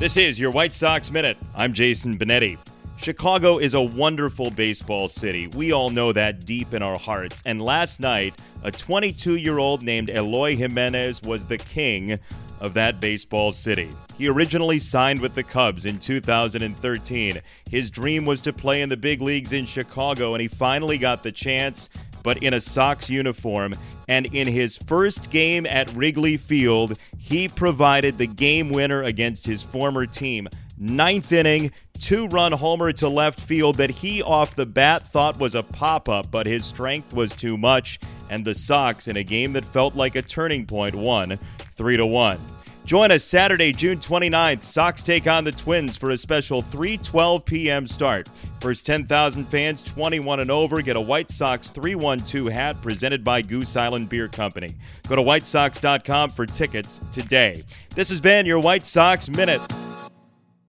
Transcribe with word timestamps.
This 0.00 0.16
is 0.16 0.38
your 0.38 0.50
White 0.50 0.72
Sox 0.72 1.10
Minute. 1.10 1.36
I'm 1.54 1.74
Jason 1.74 2.16
Benetti. 2.16 2.56
Chicago 2.96 3.58
is 3.58 3.74
a 3.74 3.82
wonderful 3.82 4.50
baseball 4.50 5.08
city. 5.08 5.46
We 5.48 5.72
all 5.72 5.90
know 5.90 6.10
that 6.14 6.46
deep 6.46 6.72
in 6.72 6.80
our 6.80 6.98
hearts. 6.98 7.42
And 7.44 7.60
last 7.60 8.00
night, 8.00 8.32
a 8.62 8.72
22 8.72 9.36
year 9.36 9.58
old 9.58 9.82
named 9.82 10.08
Eloy 10.08 10.56
Jimenez 10.56 11.20
was 11.20 11.44
the 11.44 11.58
king 11.58 12.18
of 12.60 12.72
that 12.72 12.98
baseball 12.98 13.52
city. 13.52 13.90
He 14.16 14.26
originally 14.26 14.78
signed 14.78 15.20
with 15.20 15.34
the 15.34 15.42
Cubs 15.42 15.84
in 15.84 15.98
2013. 15.98 17.42
His 17.68 17.90
dream 17.90 18.24
was 18.24 18.40
to 18.40 18.54
play 18.54 18.80
in 18.80 18.88
the 18.88 18.96
big 18.96 19.20
leagues 19.20 19.52
in 19.52 19.66
Chicago, 19.66 20.32
and 20.32 20.40
he 20.40 20.48
finally 20.48 20.96
got 20.96 21.22
the 21.22 21.32
chance 21.32 21.90
but 22.22 22.42
in 22.42 22.54
a 22.54 22.60
Sox 22.60 23.10
uniform. 23.10 23.74
And 24.08 24.26
in 24.26 24.48
his 24.48 24.76
first 24.76 25.30
game 25.30 25.66
at 25.66 25.92
Wrigley 25.92 26.36
Field, 26.36 26.98
he 27.16 27.48
provided 27.48 28.18
the 28.18 28.26
game 28.26 28.70
winner 28.70 29.02
against 29.02 29.46
his 29.46 29.62
former 29.62 30.06
team. 30.06 30.48
Ninth 30.78 31.30
inning, 31.30 31.72
two 32.00 32.26
run 32.28 32.52
homer 32.52 32.92
to 32.94 33.08
left 33.08 33.38
field 33.38 33.76
that 33.76 33.90
he 33.90 34.22
off 34.22 34.56
the 34.56 34.66
bat 34.66 35.06
thought 35.06 35.38
was 35.38 35.54
a 35.54 35.62
pop 35.62 36.08
up, 36.08 36.30
but 36.30 36.46
his 36.46 36.64
strength 36.64 37.12
was 37.12 37.36
too 37.36 37.58
much. 37.58 38.00
And 38.30 38.44
the 38.44 38.54
Sox, 38.54 39.06
in 39.06 39.16
a 39.16 39.22
game 39.22 39.52
that 39.52 39.64
felt 39.64 39.94
like 39.94 40.16
a 40.16 40.22
turning 40.22 40.66
point, 40.66 40.94
won 40.94 41.38
3 41.76 41.96
to 41.98 42.06
1. 42.06 42.38
Join 42.86 43.10
us 43.10 43.22
Saturday, 43.22 43.72
June 43.72 43.98
29th. 43.98 44.64
Sox 44.64 45.02
take 45.02 45.26
on 45.26 45.44
the 45.44 45.52
Twins 45.52 45.96
for 45.96 46.10
a 46.10 46.18
special 46.18 46.62
3:12 46.62 47.44
p.m. 47.44 47.86
start. 47.86 48.28
First 48.60 48.84
10,000 48.84 49.44
fans 49.46 49.82
21 49.82 50.40
and 50.40 50.50
over 50.50 50.82
get 50.82 50.96
a 50.96 51.00
White 51.00 51.30
Sox 51.30 51.70
312 51.70 52.52
hat 52.52 52.80
presented 52.82 53.24
by 53.24 53.40
Goose 53.40 53.74
Island 53.74 54.10
Beer 54.10 54.28
Company. 54.28 54.76
Go 55.08 55.16
to 55.16 55.22
whitesox.com 55.22 56.30
for 56.30 56.44
tickets 56.44 57.00
today. 57.10 57.62
This 57.94 58.10
has 58.10 58.20
been 58.20 58.44
your 58.44 58.58
White 58.58 58.86
Sox 58.86 59.28
Minute. 59.30 59.62